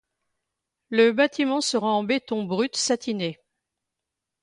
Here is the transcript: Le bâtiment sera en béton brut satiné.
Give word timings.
Le 0.89 1.11
bâtiment 1.11 1.61
sera 1.61 1.85
en 1.89 2.03
béton 2.03 2.41
brut 2.43 2.75
satiné. 2.75 3.39